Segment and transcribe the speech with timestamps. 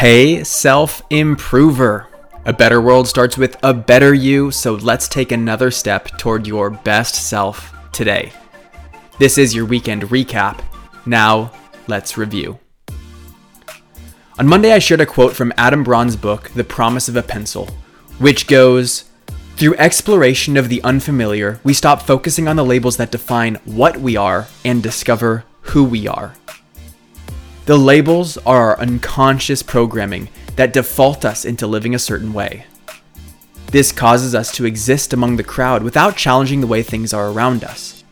[0.00, 2.06] Hey, self improver.
[2.46, 6.70] A better world starts with a better you, so let's take another step toward your
[6.70, 8.32] best self today.
[9.18, 10.64] This is your weekend recap.
[11.04, 11.52] Now,
[11.86, 12.58] let's review.
[14.38, 17.68] On Monday, I shared a quote from Adam Braun's book, The Promise of a Pencil,
[18.18, 19.04] which goes
[19.56, 24.16] Through exploration of the unfamiliar, we stop focusing on the labels that define what we
[24.16, 26.32] are and discover who we are.
[27.70, 32.66] The labels are our unconscious programming that default us into living a certain way.
[33.70, 37.62] This causes us to exist among the crowd without challenging the way things are around
[37.62, 38.02] us.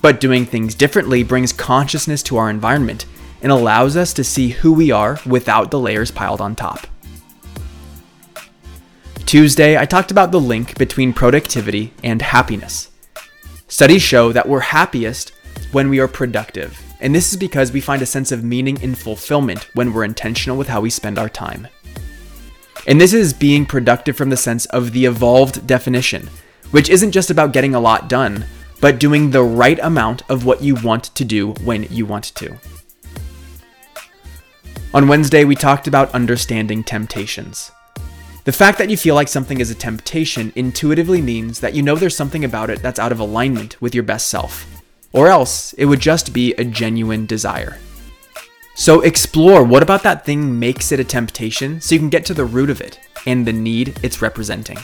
[0.00, 3.04] But doing things differently brings consciousness to our environment
[3.42, 6.86] and allows us to see who we are without the layers piled on top.
[9.26, 12.92] Tuesday, I talked about the link between productivity and happiness.
[13.66, 15.30] Studies show that we're happiest
[15.72, 18.98] when we are productive and this is because we find a sense of meaning and
[18.98, 21.68] fulfillment when we're intentional with how we spend our time.
[22.86, 26.28] And this is being productive from the sense of the evolved definition,
[26.70, 28.46] which isn't just about getting a lot done,
[28.80, 32.56] but doing the right amount of what you want to do when you want to.
[34.94, 37.70] On Wednesday, we talked about understanding temptations.
[38.44, 41.94] The fact that you feel like something is a temptation intuitively means that you know
[41.94, 44.77] there's something about it that's out of alignment with your best self
[45.12, 47.78] or else it would just be a genuine desire.
[48.74, 52.34] So explore what about that thing makes it a temptation so you can get to
[52.34, 54.78] the root of it and the need it's representing.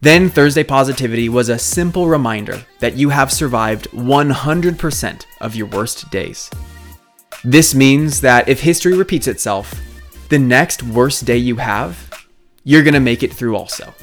[0.00, 6.10] Then Thursday Positivity was a simple reminder that you have survived 100% of your worst
[6.10, 6.50] days.
[7.42, 9.74] This means that if history repeats itself,
[10.28, 12.28] the next worst day you have,
[12.64, 13.94] you're gonna make it through also.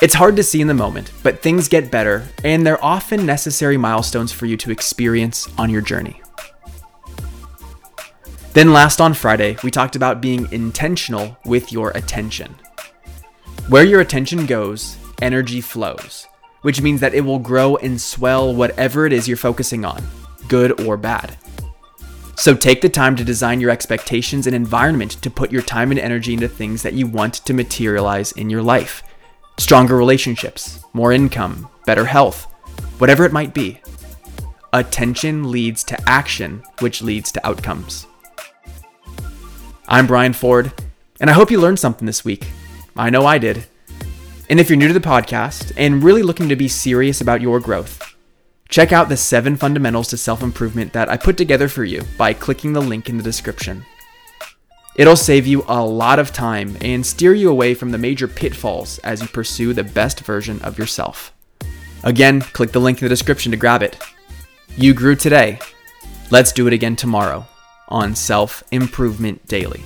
[0.00, 3.76] It's hard to see in the moment, but things get better, and they're often necessary
[3.76, 6.22] milestones for you to experience on your journey.
[8.54, 12.54] Then, last on Friday, we talked about being intentional with your attention.
[13.68, 16.26] Where your attention goes, energy flows,
[16.62, 20.02] which means that it will grow and swell whatever it is you're focusing on,
[20.48, 21.36] good or bad.
[22.36, 26.00] So take the time to design your expectations and environment to put your time and
[26.00, 29.02] energy into things that you want to materialize in your life
[29.60, 32.44] stronger relationships, more income, better health,
[32.98, 33.78] whatever it might be.
[34.72, 38.06] Attention leads to action, which leads to outcomes.
[39.86, 40.72] I'm Brian Ford,
[41.20, 42.46] and I hope you learned something this week.
[42.96, 43.66] I know I did.
[44.48, 47.60] And if you're new to the podcast and really looking to be serious about your
[47.60, 48.16] growth,
[48.70, 52.32] check out the seven fundamentals to self improvement that I put together for you by
[52.32, 53.84] clicking the link in the description.
[55.00, 58.98] It'll save you a lot of time and steer you away from the major pitfalls
[58.98, 61.32] as you pursue the best version of yourself.
[62.04, 63.98] Again, click the link in the description to grab it.
[64.76, 65.58] You grew today.
[66.30, 67.46] Let's do it again tomorrow
[67.88, 69.82] on Self Improvement Daily.